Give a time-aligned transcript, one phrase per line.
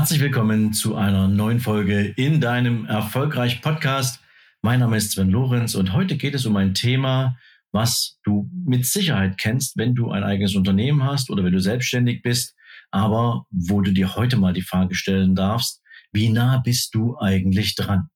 [0.00, 4.20] Herzlich willkommen zu einer neuen Folge in deinem Erfolgreich-Podcast.
[4.62, 7.36] Mein Name ist Sven Lorenz und heute geht es um ein Thema,
[7.70, 12.22] was du mit Sicherheit kennst, wenn du ein eigenes Unternehmen hast oder wenn du selbstständig
[12.22, 12.56] bist,
[12.90, 17.74] aber wo du dir heute mal die Frage stellen darfst, wie nah bist du eigentlich
[17.74, 18.08] dran?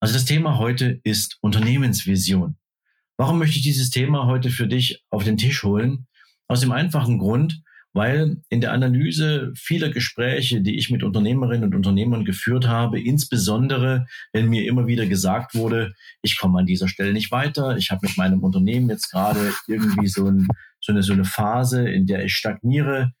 [0.00, 2.56] Also das Thema heute ist Unternehmensvision.
[3.18, 6.06] Warum möchte ich dieses Thema heute für dich auf den Tisch holen?
[6.48, 7.60] Aus dem einfachen Grund,
[7.92, 14.06] weil in der Analyse vieler Gespräche, die ich mit Unternehmerinnen und Unternehmern geführt habe, insbesondere
[14.32, 18.06] wenn mir immer wieder gesagt wurde, ich komme an dieser Stelle nicht weiter, ich habe
[18.06, 20.46] mit meinem Unternehmen jetzt gerade irgendwie so, ein,
[20.80, 23.12] so, eine, so eine Phase, in der ich stagniere,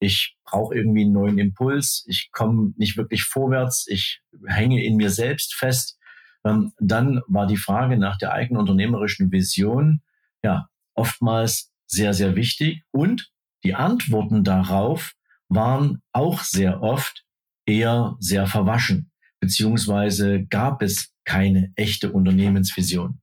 [0.00, 5.10] ich brauche irgendwie einen neuen Impuls, ich komme nicht wirklich vorwärts, ich hänge in mir
[5.10, 5.98] selbst fest,
[6.44, 10.02] ähm, dann war die Frage nach der eigenen unternehmerischen Vision
[10.42, 13.30] ja oftmals sehr, sehr wichtig und
[13.64, 15.14] die Antworten darauf
[15.48, 17.24] waren auch sehr oft
[17.66, 23.20] eher sehr verwaschen, beziehungsweise gab es keine echte Unternehmensvision.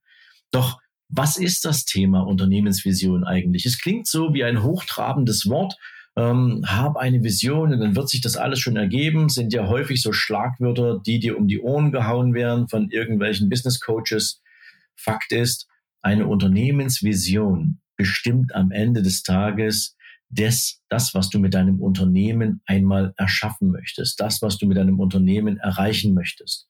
[0.52, 3.66] Doch was ist das Thema Unternehmensvision eigentlich?
[3.66, 5.78] Es klingt so wie ein hochtrabendes Wort,
[6.16, 10.02] ähm, hab eine Vision und dann wird sich das alles schon ergeben, sind ja häufig
[10.02, 14.41] so Schlagwörter, die dir um die Ohren gehauen werden von irgendwelchen Business Coaches.
[14.95, 15.67] Fakt ist,
[16.02, 19.95] eine Unternehmensvision bestimmt am Ende des Tages
[20.30, 25.00] des, das, was du mit deinem Unternehmen einmal erschaffen möchtest, das, was du mit deinem
[25.00, 26.68] Unternehmen erreichen möchtest.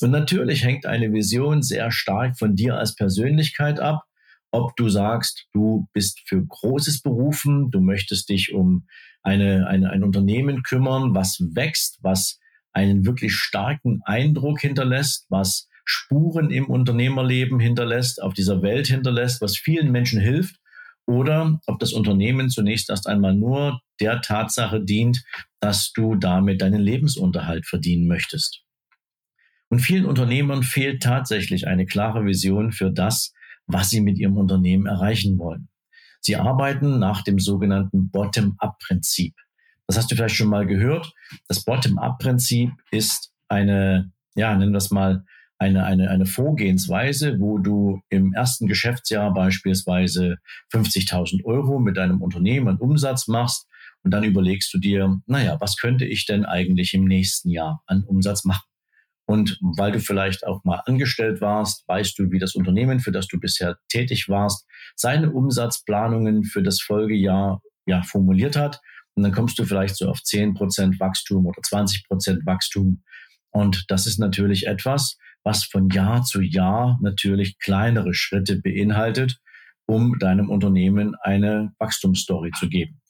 [0.00, 4.02] Und natürlich hängt eine Vision sehr stark von dir als Persönlichkeit ab,
[4.50, 8.86] ob du sagst, du bist für Großes berufen, du möchtest dich um
[9.22, 12.38] eine, eine, ein Unternehmen kümmern, was wächst, was
[12.72, 19.56] einen wirklich starken Eindruck hinterlässt, was Spuren im Unternehmerleben hinterlässt, auf dieser Welt hinterlässt, was
[19.56, 20.56] vielen Menschen hilft
[21.06, 25.24] oder ob das Unternehmen zunächst erst einmal nur der Tatsache dient,
[25.60, 28.62] dass du damit deinen Lebensunterhalt verdienen möchtest.
[29.68, 33.32] Und vielen Unternehmern fehlt tatsächlich eine klare Vision für das,
[33.66, 35.68] was sie mit ihrem Unternehmen erreichen wollen.
[36.20, 39.34] Sie arbeiten nach dem sogenannten Bottom-up-Prinzip.
[39.86, 41.12] Das hast du vielleicht schon mal gehört.
[41.48, 45.24] Das Bottom-up-Prinzip ist eine, ja, nennen wir es mal,
[45.64, 50.36] eine, eine, eine Vorgehensweise, wo du im ersten Geschäftsjahr beispielsweise
[50.74, 53.66] 50.000 Euro mit deinem Unternehmen an Umsatz machst
[54.02, 58.04] und dann überlegst du dir, naja, was könnte ich denn eigentlich im nächsten Jahr an
[58.04, 58.66] Umsatz machen?
[59.26, 63.26] Und weil du vielleicht auch mal angestellt warst, weißt du, wie das Unternehmen, für das
[63.26, 68.82] du bisher tätig warst, seine Umsatzplanungen für das Folgejahr ja formuliert hat.
[69.14, 73.02] Und dann kommst du vielleicht so auf 10% Wachstum oder 20% Wachstum.
[73.50, 79.38] Und das ist natürlich etwas, was von Jahr zu Jahr natürlich kleinere Schritte beinhaltet,
[79.86, 83.00] um deinem Unternehmen eine Wachstumsstory zu geben.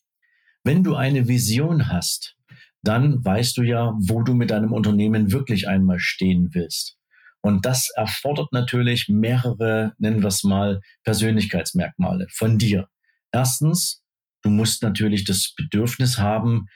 [0.64, 2.36] Wenn du eine Vision hast,
[2.82, 6.98] dann weißt du ja, wo du mit deinem Unternehmen wirklich einmal stehen willst.
[7.40, 12.88] Und das erfordert natürlich mehrere, nennen wir es mal, Persönlichkeitsmerkmale von dir.
[13.32, 14.02] Erstens,
[14.42, 16.66] du musst natürlich das Bedürfnis haben,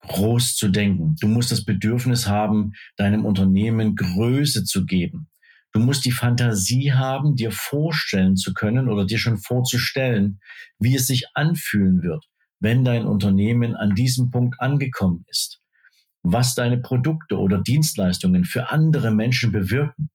[0.00, 1.16] groß zu denken.
[1.20, 5.28] Du musst das Bedürfnis haben, deinem Unternehmen Größe zu geben.
[5.72, 10.40] Du musst die Fantasie haben, dir vorstellen zu können oder dir schon vorzustellen,
[10.78, 12.24] wie es sich anfühlen wird,
[12.58, 15.60] wenn dein Unternehmen an diesem Punkt angekommen ist,
[16.22, 20.10] was deine Produkte oder Dienstleistungen für andere Menschen bewirken.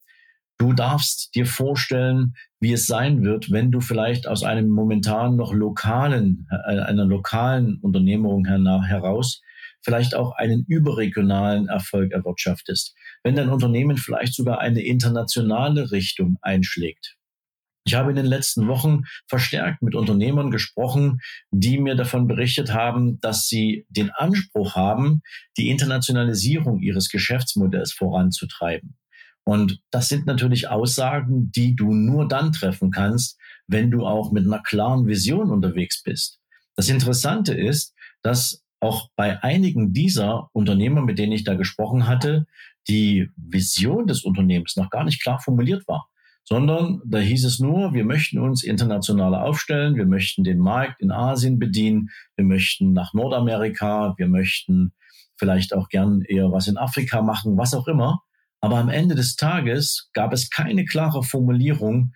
[0.58, 5.54] Du darfst dir vorstellen, wie es sein wird, wenn du vielleicht aus einem momentan noch
[5.54, 9.42] lokalen, äh, einer lokalen Unternehmung heraus
[9.84, 17.18] vielleicht auch einen überregionalen Erfolg erwirtschaftest, wenn dein Unternehmen vielleicht sogar eine internationale Richtung einschlägt.
[17.86, 21.20] Ich habe in den letzten Wochen verstärkt mit Unternehmern gesprochen,
[21.52, 25.22] die mir davon berichtet haben, dass sie den Anspruch haben,
[25.58, 28.96] die Internationalisierung ihres Geschäftsmodells voranzutreiben.
[29.46, 33.38] Und das sind natürlich Aussagen, die du nur dann treffen kannst,
[33.68, 36.40] wenn du auch mit einer klaren Vision unterwegs bist.
[36.78, 42.46] Das Interessante ist, dass auch bei einigen dieser Unternehmer, mit denen ich da gesprochen hatte,
[42.88, 46.10] die Vision des Unternehmens noch gar nicht klar formuliert war,
[46.44, 51.12] sondern da hieß es nur, wir möchten uns internationaler aufstellen, wir möchten den Markt in
[51.12, 54.92] Asien bedienen, wir möchten nach Nordamerika, wir möchten
[55.38, 58.22] vielleicht auch gern eher was in Afrika machen, was auch immer.
[58.60, 62.14] Aber am Ende des Tages gab es keine klare Formulierung,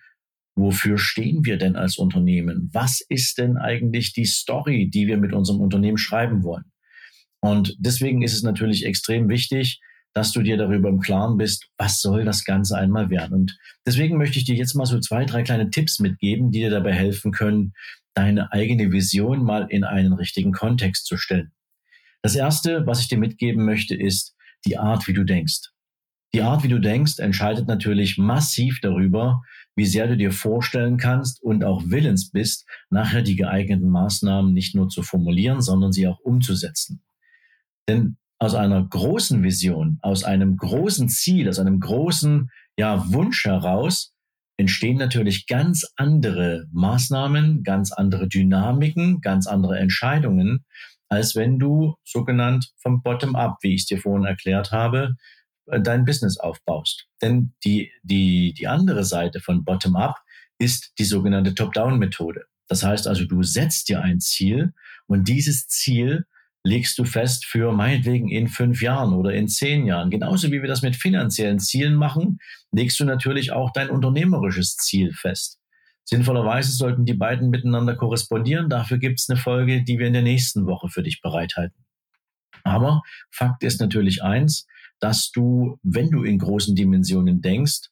[0.58, 2.70] wofür stehen wir denn als Unternehmen?
[2.72, 6.64] Was ist denn eigentlich die Story, die wir mit unserem Unternehmen schreiben wollen?
[7.40, 9.80] Und deswegen ist es natürlich extrem wichtig,
[10.14, 13.34] dass du dir darüber im Klaren bist, was soll das Ganze einmal werden.
[13.34, 16.70] Und deswegen möchte ich dir jetzt mal so zwei, drei kleine Tipps mitgeben, die dir
[16.70, 17.72] dabei helfen können,
[18.14, 21.52] deine eigene Vision mal in einen richtigen Kontext zu stellen.
[22.22, 24.34] Das erste, was ich dir mitgeben möchte, ist
[24.66, 25.70] die Art, wie du denkst.
[26.34, 29.42] Die Art, wie du denkst, entscheidet natürlich massiv darüber,
[29.76, 34.74] wie sehr du dir vorstellen kannst und auch willens bist, nachher die geeigneten Maßnahmen nicht
[34.74, 37.02] nur zu formulieren, sondern sie auch umzusetzen.
[37.88, 44.12] Denn aus einer großen Vision, aus einem großen Ziel, aus einem großen ja, Wunsch heraus
[44.58, 50.64] entstehen natürlich ganz andere Maßnahmen, ganz andere Dynamiken, ganz andere Entscheidungen,
[51.08, 55.14] als wenn du sogenannt vom Bottom-up, wie ich es dir vorhin erklärt habe,
[55.82, 57.06] dein Business aufbaust.
[57.22, 60.16] Denn die, die, die andere Seite von Bottom-up
[60.58, 62.44] ist die sogenannte Top-down-Methode.
[62.68, 64.72] Das heißt also, du setzt dir ein Ziel
[65.06, 66.26] und dieses Ziel
[66.64, 70.10] legst du fest für meinetwegen in fünf Jahren oder in zehn Jahren.
[70.10, 72.38] Genauso wie wir das mit finanziellen Zielen machen,
[72.72, 75.58] legst du natürlich auch dein unternehmerisches Ziel fest.
[76.04, 78.68] Sinnvollerweise sollten die beiden miteinander korrespondieren.
[78.68, 81.84] Dafür gibt es eine Folge, die wir in der nächsten Woche für dich bereithalten.
[82.64, 84.66] Aber Fakt ist natürlich eins,
[85.00, 87.88] dass du, wenn du in großen Dimensionen denkst,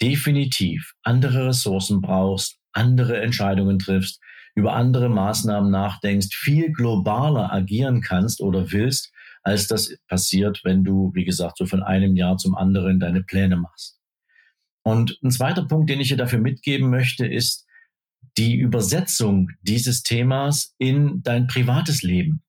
[0.00, 4.20] definitiv andere Ressourcen brauchst, andere Entscheidungen triffst,
[4.54, 9.12] über andere Maßnahmen nachdenkst, viel globaler agieren kannst oder willst,
[9.42, 13.56] als das passiert, wenn du, wie gesagt, so von einem Jahr zum anderen deine Pläne
[13.56, 14.00] machst.
[14.82, 17.66] Und ein zweiter Punkt, den ich dir dafür mitgeben möchte, ist
[18.36, 22.42] die Übersetzung dieses Themas in dein privates Leben.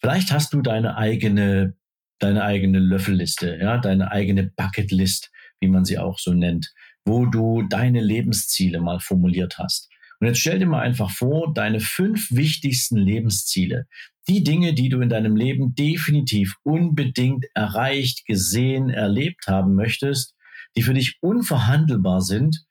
[0.00, 1.74] Vielleicht hast du deine eigene,
[2.18, 5.30] deine eigene Löffelliste, ja, deine eigene Bucketlist,
[5.60, 6.72] wie man sie auch so nennt,
[7.04, 9.90] wo du deine Lebensziele mal formuliert hast.
[10.20, 13.86] Und jetzt stell dir mal einfach vor, deine fünf wichtigsten Lebensziele,
[14.28, 20.34] die Dinge, die du in deinem Leben definitiv unbedingt erreicht, gesehen, erlebt haben möchtest,
[20.76, 22.64] die für dich unverhandelbar sind,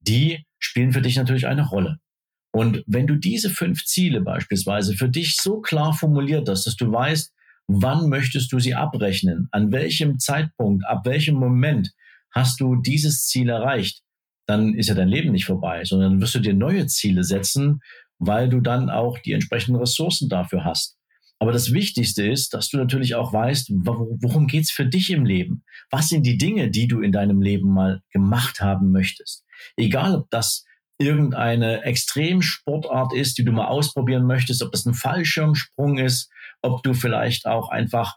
[0.00, 1.98] die spielen für dich natürlich eine Rolle.
[2.52, 6.92] Und wenn du diese fünf Ziele beispielsweise für dich so klar formuliert hast, dass du
[6.92, 7.32] weißt,
[7.66, 11.92] wann möchtest du sie abrechnen, an welchem Zeitpunkt, ab welchem Moment
[12.30, 14.02] hast du dieses Ziel erreicht,
[14.46, 17.80] dann ist ja dein Leben nicht vorbei, sondern wirst du dir neue Ziele setzen,
[18.18, 20.96] weil du dann auch die entsprechenden Ressourcen dafür hast.
[21.38, 25.64] Aber das Wichtigste ist, dass du natürlich auch weißt, worum geht's für dich im Leben?
[25.90, 29.44] Was sind die Dinge, die du in deinem Leben mal gemacht haben möchtest?
[29.76, 30.64] Egal, ob das
[30.98, 36.30] irgendeine Extremsportart ist, die du mal ausprobieren möchtest, ob das ein Fallschirmsprung ist,
[36.62, 38.16] ob du vielleicht auch einfach,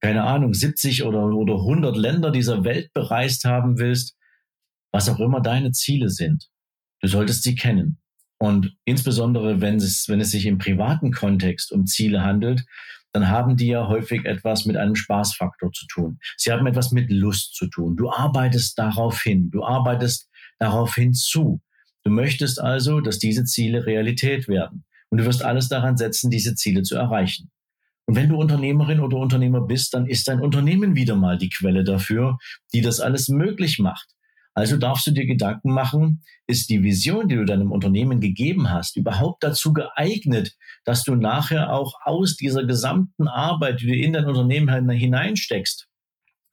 [0.00, 4.16] keine Ahnung, 70 oder, oder 100 Länder dieser Welt bereist haben willst
[4.94, 6.48] was auch immer deine Ziele sind,
[7.00, 7.98] du solltest sie kennen.
[8.38, 12.64] Und insbesondere, wenn es, wenn es sich im privaten Kontext um Ziele handelt,
[13.12, 16.20] dann haben die ja häufig etwas mit einem Spaßfaktor zu tun.
[16.36, 17.96] Sie haben etwas mit Lust zu tun.
[17.96, 19.50] Du arbeitest darauf hin.
[19.50, 20.28] Du arbeitest
[20.60, 21.60] darauf hinzu.
[22.04, 24.84] Du möchtest also, dass diese Ziele Realität werden.
[25.10, 27.50] Und du wirst alles daran setzen, diese Ziele zu erreichen.
[28.06, 31.84] Und wenn du Unternehmerin oder Unternehmer bist, dann ist dein Unternehmen wieder mal die Quelle
[31.84, 32.38] dafür,
[32.72, 34.14] die das alles möglich macht.
[34.54, 38.96] Also darfst du dir Gedanken machen, ist die Vision, die du deinem Unternehmen gegeben hast,
[38.96, 44.26] überhaupt dazu geeignet, dass du nachher auch aus dieser gesamten Arbeit, die du in dein
[44.26, 45.88] Unternehmen hineinsteckst,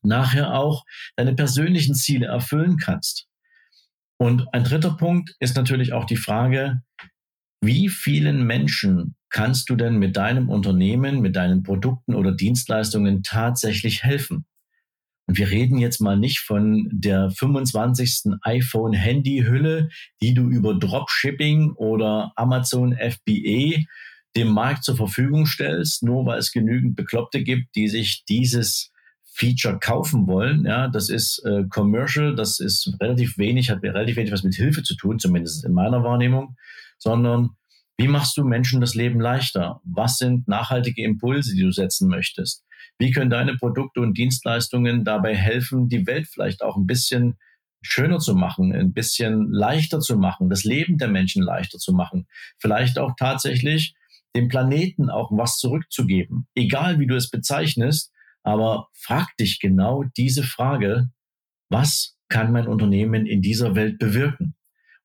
[0.01, 0.83] nachher auch
[1.15, 3.27] deine persönlichen Ziele erfüllen kannst.
[4.17, 6.81] Und ein dritter Punkt ist natürlich auch die Frage,
[7.61, 14.03] wie vielen Menschen kannst du denn mit deinem Unternehmen, mit deinen Produkten oder Dienstleistungen tatsächlich
[14.03, 14.45] helfen?
[15.27, 18.33] Und wir reden jetzt mal nicht von der 25.
[18.41, 19.89] iPhone-Handy-Hülle,
[20.21, 23.83] die du über Dropshipping oder Amazon FBA
[24.35, 28.91] dem Markt zur Verfügung stellst, nur weil es genügend Bekloppte gibt, die sich dieses
[29.33, 30.65] Feature kaufen wollen.
[30.65, 34.83] Ja, das ist äh, commercial, das ist relativ wenig, hat relativ wenig was mit Hilfe
[34.83, 36.55] zu tun, zumindest in meiner Wahrnehmung,
[37.01, 37.55] sondern
[37.97, 39.81] wie machst du Menschen das Leben leichter?
[39.83, 42.63] Was sind nachhaltige Impulse, die du setzen möchtest?
[42.97, 47.37] Wie können deine Produkte und Dienstleistungen dabei helfen, die Welt vielleicht auch ein bisschen
[47.81, 52.27] schöner zu machen, ein bisschen leichter zu machen, das Leben der Menschen leichter zu machen,
[52.59, 53.95] vielleicht auch tatsächlich
[54.35, 58.11] dem Planeten auch was zurückzugeben, egal wie du es bezeichnest,
[58.43, 61.09] aber frag dich genau diese Frage,
[61.69, 64.55] was kann mein Unternehmen in dieser Welt bewirken?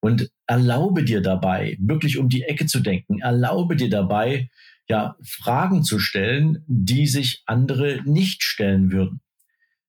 [0.06, 4.50] Und erlaube dir dabei, wirklich um die Ecke zu denken, erlaube dir dabei,
[4.88, 9.20] ja, Fragen zu stellen, die sich andere nicht stellen würden.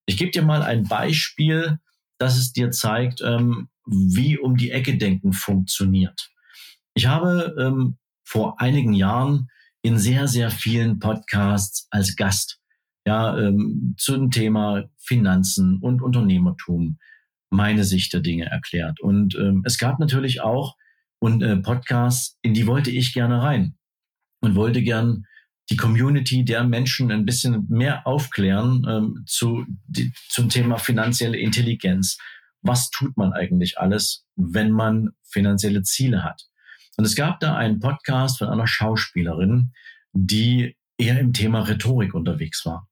[0.08, 1.78] Ich gebe dir mal ein Beispiel,
[2.18, 6.32] dass es dir zeigt, ähm, wie um die Ecke denken funktioniert.
[6.96, 9.52] Ich habe ähm, vor einigen Jahren
[9.84, 12.60] in sehr, sehr vielen Podcasts als Gast
[13.06, 16.98] ja, ähm, zum Thema Finanzen und Unternehmertum
[17.50, 19.00] meine Sicht der Dinge erklärt.
[19.00, 20.76] Und ähm, es gab natürlich auch
[21.20, 23.76] und äh, Podcasts, in die wollte ich gerne rein
[24.42, 25.26] und wollte gern
[25.70, 32.18] die Community der Menschen ein bisschen mehr aufklären ähm, zu, die, zum Thema finanzielle Intelligenz.
[32.62, 36.44] Was tut man eigentlich alles, wenn man finanzielle Ziele hat?
[36.98, 39.72] Und es gab da einen Podcast von einer Schauspielerin,
[40.14, 42.88] die eher im Thema Rhetorik unterwegs war.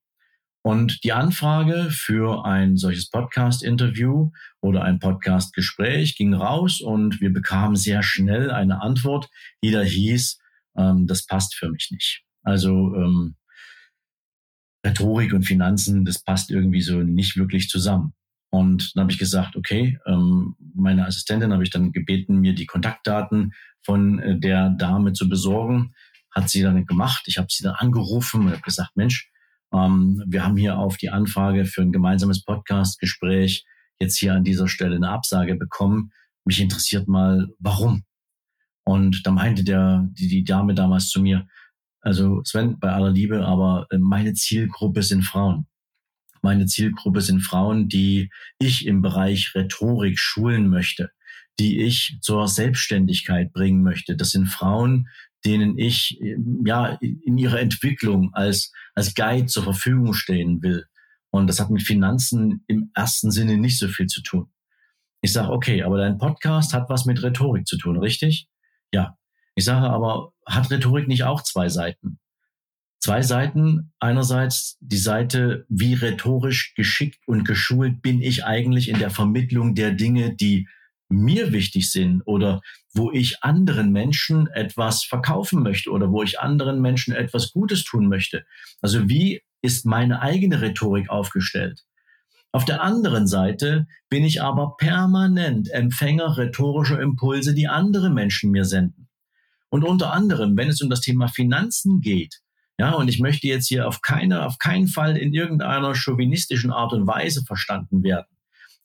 [0.66, 4.32] Und die Anfrage für ein solches Podcast-Interview
[4.62, 9.30] oder ein Podcast-Gespräch ging raus und wir bekamen sehr schnell eine Antwort,
[9.64, 10.40] die da hieß,
[10.76, 12.24] ähm, das passt für mich nicht.
[12.42, 13.36] Also ähm,
[14.84, 18.16] Rhetorik und Finanzen, das passt irgendwie so nicht wirklich zusammen.
[18.50, 22.66] Und dann habe ich gesagt, okay, ähm, meine Assistentin habe ich dann gebeten, mir die
[22.66, 23.54] Kontaktdaten
[23.84, 25.94] von äh, der Dame zu besorgen.
[26.32, 27.26] Hat sie dann gemacht.
[27.28, 29.30] Ich habe sie dann angerufen und habe gesagt, Mensch,
[29.76, 33.66] ähm, wir haben hier auf die Anfrage für ein gemeinsames Podcast-Gespräch
[34.00, 36.12] jetzt hier an dieser Stelle eine Absage bekommen.
[36.46, 38.04] Mich interessiert mal, warum.
[38.86, 41.48] Und da meinte der, die, die Dame damals zu mir,
[42.02, 45.66] also Sven, bei aller Liebe, aber äh, meine Zielgruppe sind Frauen.
[46.44, 48.30] Meine Zielgruppe sind Frauen, die
[48.60, 51.10] ich im Bereich Rhetorik schulen möchte,
[51.60, 54.16] die ich zur Selbstständigkeit bringen möchte.
[54.16, 55.08] Das sind Frauen,
[55.46, 56.20] denen ich
[56.66, 60.86] ja in ihrer Entwicklung als, als Guide zur Verfügung stehen will.
[61.30, 64.50] Und das hat mit Finanzen im ersten Sinne nicht so viel zu tun.
[65.22, 68.48] Ich sage, okay, aber dein Podcast hat was mit Rhetorik zu tun, richtig?
[68.92, 69.18] Ja.
[69.56, 72.20] Ich sage aber, hat Rhetorik nicht auch zwei Seiten?
[73.00, 73.94] Zwei Seiten.
[74.00, 79.92] Einerseits die Seite, wie rhetorisch geschickt und geschult bin ich eigentlich in der Vermittlung der
[79.92, 80.68] Dinge, die
[81.10, 82.62] mir wichtig sind oder
[82.94, 88.08] wo ich anderen Menschen etwas verkaufen möchte oder wo ich anderen Menschen etwas Gutes tun
[88.08, 88.46] möchte.
[88.82, 91.86] Also wie ist meine eigene Rhetorik aufgestellt?
[92.52, 98.64] Auf der anderen Seite bin ich aber permanent Empfänger rhetorischer Impulse, die andere Menschen mir
[98.64, 99.10] senden.
[99.70, 102.40] Und unter anderem, wenn es um das Thema Finanzen geht,
[102.78, 106.94] ja, und ich möchte jetzt hier auf keine, auf keinen Fall in irgendeiner chauvinistischen Art
[106.94, 108.35] und Weise verstanden werden.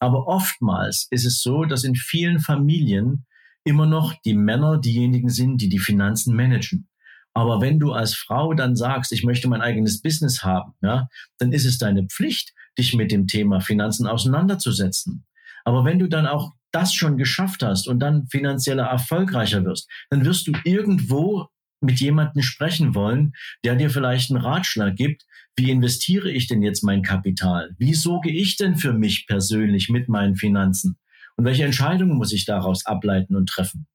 [0.01, 3.27] Aber oftmals ist es so, dass in vielen Familien
[3.65, 6.89] immer noch die Männer diejenigen sind, die die Finanzen managen.
[7.35, 11.53] Aber wenn du als Frau dann sagst, ich möchte mein eigenes Business haben, ja, dann
[11.53, 15.25] ist es deine Pflicht, dich mit dem Thema Finanzen auseinanderzusetzen.
[15.65, 20.25] Aber wenn du dann auch das schon geschafft hast und dann finanzieller erfolgreicher wirst, dann
[20.25, 21.49] wirst du irgendwo
[21.81, 23.33] mit jemandem sprechen wollen,
[23.65, 25.25] der dir vielleicht einen Ratschlag gibt,
[25.57, 27.75] wie investiere ich denn jetzt mein Kapital?
[27.79, 30.99] Wie sorge ich denn für mich persönlich mit meinen Finanzen?
[31.37, 33.87] Und welche Entscheidungen muss ich daraus ableiten und treffen?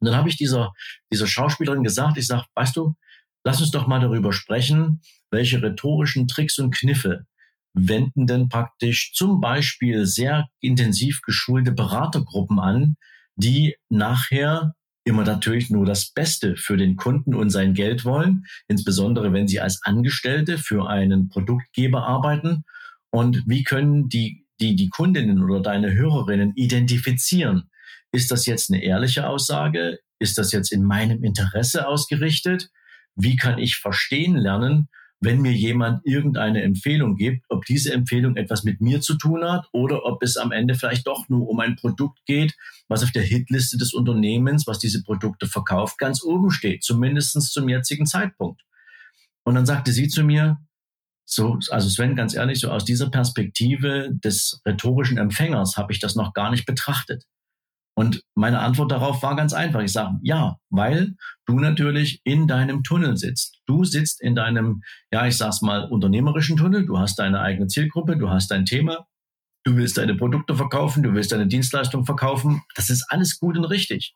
[0.00, 0.72] Und dann habe ich dieser,
[1.12, 2.94] dieser Schauspielerin gesagt, ich sage, weißt du,
[3.44, 7.26] lass uns doch mal darüber sprechen, welche rhetorischen Tricks und Kniffe
[7.74, 12.96] wenden denn praktisch zum Beispiel sehr intensiv geschulte Beratergruppen an,
[13.36, 14.74] die nachher
[15.04, 19.60] immer natürlich nur das Beste für den Kunden und sein Geld wollen, insbesondere wenn sie
[19.60, 22.64] als Angestellte für einen Produktgeber arbeiten.
[23.10, 27.70] Und wie können die, die, die Kundinnen oder deine Hörerinnen identifizieren?
[28.12, 29.98] Ist das jetzt eine ehrliche Aussage?
[30.18, 32.70] Ist das jetzt in meinem Interesse ausgerichtet?
[33.16, 34.88] Wie kann ich verstehen lernen,
[35.22, 39.68] wenn mir jemand irgendeine Empfehlung gibt, ob diese Empfehlung etwas mit mir zu tun hat
[39.72, 42.56] oder ob es am Ende vielleicht doch nur um ein Produkt geht,
[42.88, 47.68] was auf der Hitliste des Unternehmens, was diese Produkte verkauft, ganz oben steht, zumindest zum
[47.68, 48.62] jetzigen Zeitpunkt.
[49.44, 50.58] Und dann sagte sie zu mir,
[51.24, 56.16] so, also Sven, ganz ehrlich, so aus dieser Perspektive des rhetorischen Empfängers habe ich das
[56.16, 57.24] noch gar nicht betrachtet.
[57.94, 59.80] Und meine Antwort darauf war ganz einfach.
[59.80, 61.14] Ich sage, ja, weil
[61.46, 63.60] du natürlich in deinem Tunnel sitzt.
[63.66, 66.86] Du sitzt in deinem, ja, ich sag's mal, unternehmerischen Tunnel.
[66.86, 69.06] Du hast deine eigene Zielgruppe, du hast dein Thema,
[69.64, 72.62] du willst deine Produkte verkaufen, du willst deine Dienstleistung verkaufen.
[72.74, 74.14] Das ist alles gut und richtig.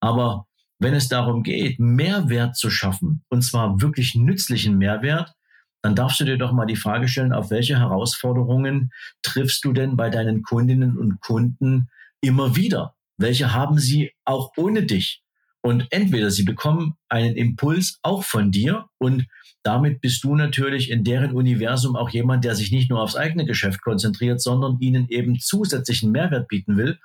[0.00, 0.46] Aber
[0.80, 5.34] wenn es darum geht, Mehrwert zu schaffen, und zwar wirklich nützlichen Mehrwert,
[5.82, 8.90] dann darfst du dir doch mal die Frage stellen, auf welche Herausforderungen
[9.22, 11.88] triffst du denn bei deinen Kundinnen und Kunden
[12.20, 12.94] immer wieder?
[13.16, 15.22] Welche haben sie auch ohne dich.
[15.62, 19.26] Und entweder sie bekommen einen Impuls auch von dir und
[19.62, 23.46] damit bist du natürlich in deren Universum auch jemand, der sich nicht nur aufs eigene
[23.46, 26.98] Geschäft konzentriert, sondern ihnen eben zusätzlichen Mehrwert bieten will.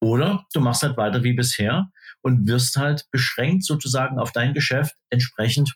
[0.00, 1.90] Oder du machst halt weiter wie bisher
[2.22, 5.74] und wirst halt beschränkt sozusagen auf dein Geschäft entsprechend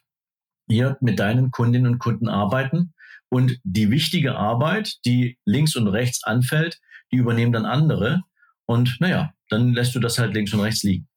[0.69, 2.93] hier mit deinen Kundinnen und Kunden arbeiten.
[3.27, 6.79] Und die wichtige Arbeit, die links und rechts anfällt,
[7.11, 8.21] die übernehmen dann andere.
[8.69, 11.07] Und naja, dann lässt du das halt links und rechts liegen.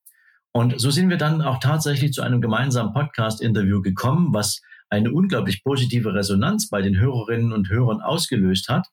[0.52, 5.62] Und so sind wir dann auch tatsächlich zu einem gemeinsamen Podcast-Interview gekommen, was eine unglaublich
[5.62, 8.88] positive Resonanz bei den Hörerinnen und Hörern ausgelöst hat.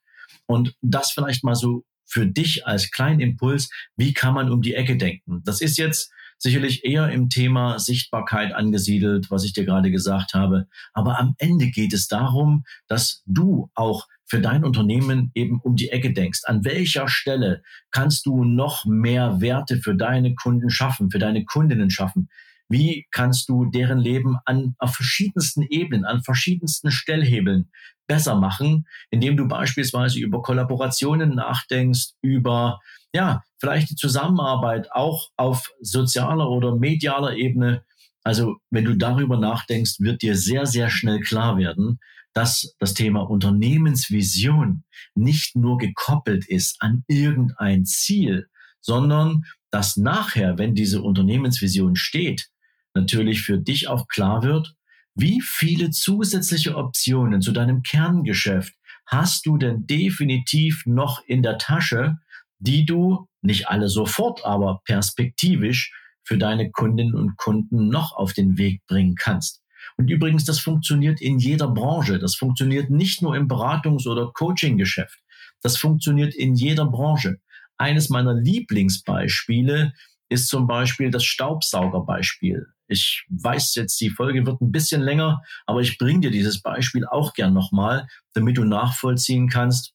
[0.45, 4.75] Und das vielleicht mal so für dich als kleinen Impuls, wie kann man um die
[4.75, 5.41] Ecke denken?
[5.45, 10.67] Das ist jetzt sicherlich eher im Thema Sichtbarkeit angesiedelt, was ich dir gerade gesagt habe.
[10.93, 15.89] Aber am Ende geht es darum, dass du auch für dein Unternehmen eben um die
[15.89, 16.41] Ecke denkst.
[16.45, 21.89] An welcher Stelle kannst du noch mehr Werte für deine Kunden schaffen, für deine Kundinnen
[21.89, 22.29] schaffen?
[22.69, 27.71] Wie kannst du deren Leben an auf verschiedensten Ebenen, an verschiedensten Stellhebeln
[28.07, 32.79] besser machen, indem du beispielsweise über Kollaborationen nachdenkst, über
[33.13, 37.83] ja, vielleicht die Zusammenarbeit auch auf sozialer oder medialer Ebene.
[38.23, 41.99] Also wenn du darüber nachdenkst, wird dir sehr, sehr schnell klar werden,
[42.33, 44.83] dass das Thema Unternehmensvision
[45.15, 48.47] nicht nur gekoppelt ist an irgendein Ziel,
[48.81, 52.49] sondern dass nachher, wenn diese Unternehmensvision steht,
[52.93, 54.75] natürlich für dich auch klar wird,
[55.15, 58.73] wie viele zusätzliche Optionen zu deinem Kerngeschäft
[59.05, 62.17] hast du denn definitiv noch in der Tasche,
[62.59, 65.93] die du nicht alle sofort, aber perspektivisch
[66.23, 69.61] für deine Kundinnen und Kunden noch auf den Weg bringen kannst.
[69.97, 72.19] Und übrigens, das funktioniert in jeder Branche.
[72.19, 75.19] Das funktioniert nicht nur im Beratungs- oder Coaching-Geschäft.
[75.61, 77.39] Das funktioniert in jeder Branche.
[77.77, 79.93] Eines meiner Lieblingsbeispiele
[80.29, 82.67] ist zum Beispiel das Staubsaugerbeispiel.
[82.87, 87.05] Ich weiß jetzt, die Folge wird ein bisschen länger, aber ich bringe dir dieses Beispiel
[87.05, 89.93] auch gern nochmal, damit du nachvollziehen kannst,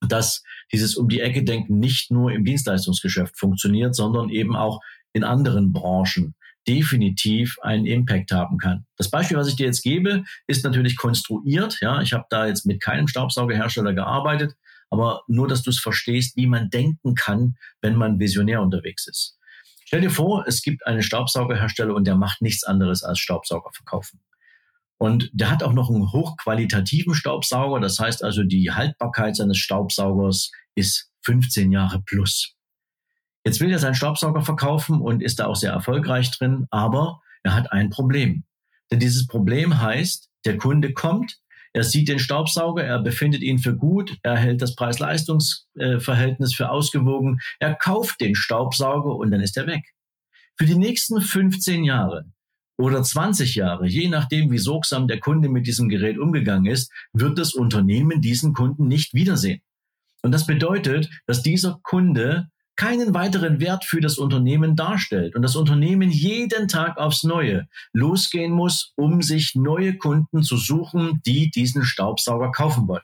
[0.00, 4.80] dass dieses um die Ecke denken nicht nur im Dienstleistungsgeschäft funktioniert, sondern eben auch
[5.12, 6.34] in anderen Branchen
[6.66, 8.84] definitiv einen Impact haben kann.
[8.96, 11.78] Das Beispiel, was ich dir jetzt gebe, ist natürlich konstruiert.
[11.80, 14.54] Ja, ich habe da jetzt mit keinem Staubsaugerhersteller gearbeitet,
[14.90, 19.38] aber nur, dass du es verstehst, wie man denken kann, wenn man visionär unterwegs ist.
[19.86, 24.20] Stell dir vor, es gibt einen Staubsaugerhersteller und der macht nichts anderes als Staubsauger verkaufen.
[24.98, 27.80] Und der hat auch noch einen hochqualitativen Staubsauger.
[27.80, 32.54] Das heißt also, die Haltbarkeit seines Staubsaugers ist 15 Jahre plus.
[33.44, 37.54] Jetzt will er seinen Staubsauger verkaufen und ist da auch sehr erfolgreich drin, aber er
[37.54, 38.44] hat ein Problem.
[38.90, 41.38] Denn dieses Problem heißt, der Kunde kommt,
[41.72, 47.38] er sieht den Staubsauger, er befindet ihn für gut, er hält das Preis-Leistungs-Verhältnis für ausgewogen,
[47.60, 49.84] er kauft den Staubsauger und dann ist er weg.
[50.56, 52.24] Für die nächsten 15 Jahre
[52.78, 57.38] oder 20 Jahre, je nachdem, wie sorgsam der Kunde mit diesem Gerät umgegangen ist, wird
[57.38, 59.60] das Unternehmen diesen Kunden nicht wiedersehen.
[60.22, 65.56] Und das bedeutet, dass dieser Kunde keinen weiteren Wert für das Unternehmen darstellt und das
[65.56, 71.84] Unternehmen jeden Tag aufs Neue losgehen muss, um sich neue Kunden zu suchen, die diesen
[71.84, 73.02] Staubsauger kaufen wollen.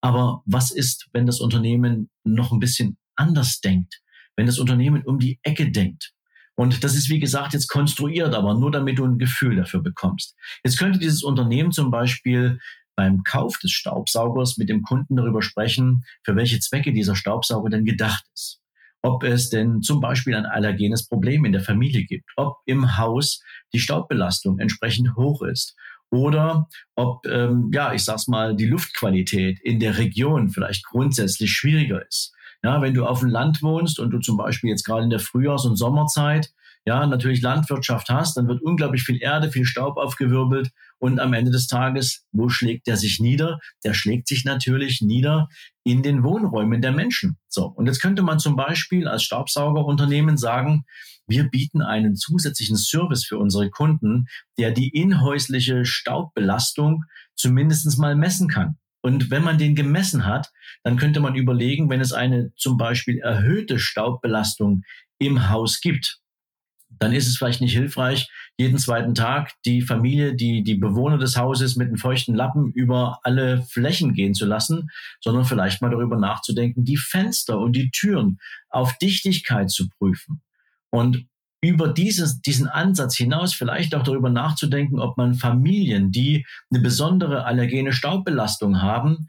[0.00, 4.00] Aber was ist, wenn das Unternehmen noch ein bisschen anders denkt,
[4.36, 6.14] wenn das Unternehmen um die Ecke denkt?
[6.54, 10.36] Und das ist, wie gesagt, jetzt konstruiert, aber nur damit du ein Gefühl dafür bekommst.
[10.64, 12.58] Jetzt könnte dieses Unternehmen zum Beispiel
[12.94, 17.84] beim Kauf des Staubsaugers mit dem Kunden darüber sprechen, für welche Zwecke dieser Staubsauger denn
[17.84, 18.62] gedacht ist
[19.02, 23.42] ob es denn zum Beispiel ein allergenes Problem in der Familie gibt, ob im Haus
[23.74, 25.76] die Staubbelastung entsprechend hoch ist
[26.10, 32.06] oder ob, ähm, ja, ich sag's mal, die Luftqualität in der Region vielleicht grundsätzlich schwieriger
[32.06, 32.32] ist.
[32.62, 35.20] Ja, wenn du auf dem Land wohnst und du zum Beispiel jetzt gerade in der
[35.20, 36.52] Frühjahrs- und Sommerzeit
[36.84, 41.52] ja, natürlich Landwirtschaft hast, dann wird unglaublich viel Erde, viel Staub aufgewirbelt und am Ende
[41.52, 43.60] des Tages, wo schlägt der sich nieder?
[43.84, 45.48] Der schlägt sich natürlich nieder
[45.84, 47.38] in den Wohnräumen der Menschen.
[47.48, 47.66] So.
[47.66, 50.84] Und jetzt könnte man zum Beispiel als Staubsaugerunternehmen sagen,
[51.28, 54.26] wir bieten einen zusätzlichen Service für unsere Kunden,
[54.58, 57.04] der die inhäusliche Staubbelastung
[57.36, 58.76] zumindest mal messen kann.
[59.02, 60.50] Und wenn man den gemessen hat,
[60.84, 64.82] dann könnte man überlegen, wenn es eine zum Beispiel erhöhte Staubbelastung
[65.18, 66.22] im Haus gibt,
[66.98, 71.36] dann ist es vielleicht nicht hilfreich, jeden zweiten Tag die Familie, die, die Bewohner des
[71.36, 74.88] Hauses mit einem feuchten Lappen über alle Flächen gehen zu lassen,
[75.20, 78.38] sondern vielleicht mal darüber nachzudenken, die Fenster und die Türen
[78.68, 80.42] auf Dichtigkeit zu prüfen.
[80.90, 81.26] Und
[81.62, 87.44] über dieses, diesen Ansatz hinaus vielleicht auch darüber nachzudenken, ob man Familien, die eine besondere
[87.44, 89.28] allergene Staubbelastung haben,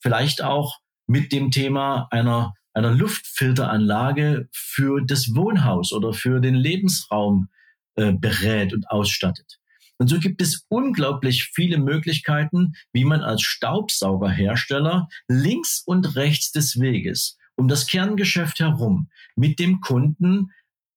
[0.00, 7.48] vielleicht auch mit dem Thema einer einer Luftfilteranlage für das Wohnhaus oder für den Lebensraum
[7.96, 9.58] äh, berät und ausstattet.
[9.98, 16.80] Und so gibt es unglaublich viele Möglichkeiten, wie man als Staubsaugerhersteller links und rechts des
[16.80, 20.50] Weges um das Kerngeschäft herum mit dem Kunden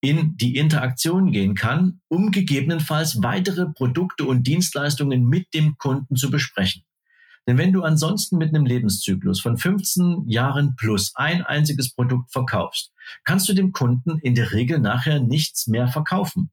[0.09, 6.29] in die Interaktion gehen kann, um gegebenenfalls weitere Produkte und Dienstleistungen mit dem Kunden zu
[6.29, 6.83] besprechen.
[7.47, 12.91] Denn wenn du ansonsten mit einem Lebenszyklus von 15 Jahren plus ein einziges Produkt verkaufst,
[13.23, 16.49] kannst du dem Kunden in der Regel nachher nichts mehr verkaufen.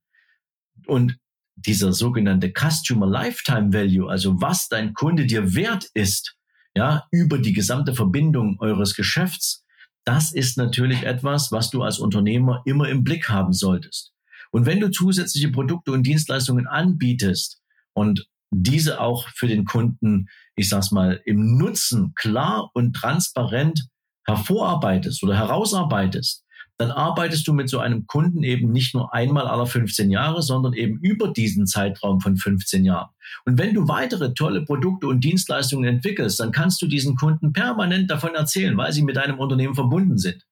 [0.87, 1.19] Und
[1.57, 6.37] dieser sogenannte Customer Lifetime Value, also was dein Kunde dir wert ist,
[6.75, 9.62] ja, über die gesamte Verbindung eures Geschäfts,
[10.05, 14.12] das ist natürlich etwas, was du als Unternehmer immer im Blick haben solltest.
[14.51, 17.61] Und wenn du zusätzliche Produkte und Dienstleistungen anbietest
[17.95, 23.88] und diese auch für den Kunden, ich sag's mal, im Nutzen klar und transparent
[24.27, 26.41] hervorarbeitest oder herausarbeitest,
[26.83, 30.73] dann arbeitest du mit so einem Kunden eben nicht nur einmal aller 15 Jahre, sondern
[30.73, 33.11] eben über diesen Zeitraum von 15 Jahren.
[33.45, 38.11] Und wenn du weitere tolle Produkte und Dienstleistungen entwickelst, dann kannst du diesen Kunden permanent
[38.11, 40.45] davon erzählen, weil sie mit deinem Unternehmen verbunden sind.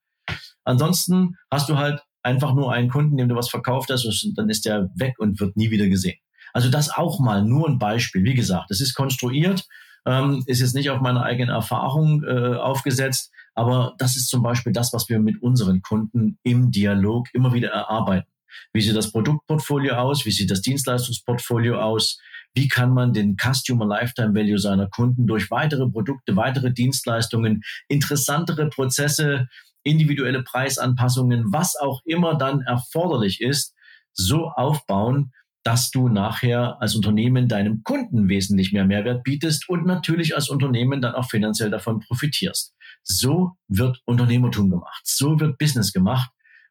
[0.62, 4.48] Ansonsten hast du halt einfach nur einen Kunden, dem du was verkauft hast, und dann
[4.48, 6.18] ist der weg und wird nie wieder gesehen.
[6.52, 8.22] Also das auch mal nur ein Beispiel.
[8.22, 9.66] Wie gesagt, es ist konstruiert,
[10.06, 14.72] ähm, ist jetzt nicht auf meine eigene Erfahrung äh, aufgesetzt, aber das ist zum Beispiel
[14.72, 18.26] das, was wir mit unseren Kunden im Dialog immer wieder erarbeiten.
[18.72, 20.24] Wie sieht das Produktportfolio aus?
[20.24, 22.18] Wie sieht das Dienstleistungsportfolio aus?
[22.54, 28.70] Wie kann man den Customer Lifetime Value seiner Kunden durch weitere Produkte, weitere Dienstleistungen, interessantere
[28.70, 29.46] Prozesse,
[29.82, 33.74] individuelle Preisanpassungen, was auch immer dann erforderlich ist,
[34.14, 40.34] so aufbauen, dass du nachher als Unternehmen deinem Kunden wesentlich mehr Mehrwert bietest und natürlich
[40.34, 42.74] als Unternehmen dann auch finanziell davon profitierst.
[43.02, 45.02] So wird Unternehmertum gemacht.
[45.04, 46.30] So wird Business gemacht.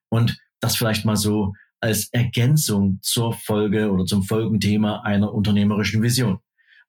[0.10, 6.40] Und das vielleicht mal so als Ergänzung zur Folge oder zum Folgenthema einer unternehmerischen Vision.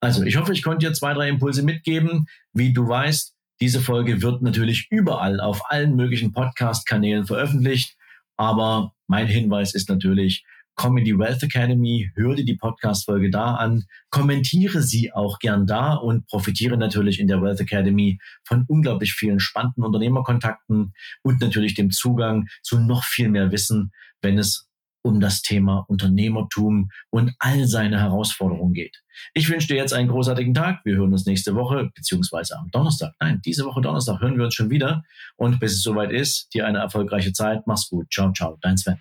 [0.00, 2.26] Also, ich hoffe, ich konnte dir zwei, drei Impulse mitgeben.
[2.54, 7.96] Wie du weißt, diese Folge wird natürlich überall auf allen möglichen Podcast-Kanälen veröffentlicht.
[8.38, 13.56] Aber mein Hinweis ist natürlich, komm in die Wealth Academy, hör dir die Podcast-Folge da
[13.56, 19.12] an, kommentiere sie auch gern da und profitiere natürlich in der Wealth Academy von unglaublich
[19.12, 24.70] vielen spannenden Unternehmerkontakten und natürlich dem Zugang zu noch viel mehr Wissen, wenn es
[25.02, 29.02] um das Thema Unternehmertum und all seine Herausforderungen geht.
[29.34, 30.80] Ich wünsche dir jetzt einen großartigen Tag.
[30.84, 33.14] Wir hören uns nächste Woche, beziehungsweise am Donnerstag.
[33.20, 35.02] Nein, diese Woche Donnerstag hören wir uns schon wieder.
[35.36, 37.66] Und bis es soweit ist, dir eine erfolgreiche Zeit.
[37.66, 38.12] Mach's gut.
[38.12, 38.58] Ciao, ciao.
[38.60, 39.00] Dein Sven.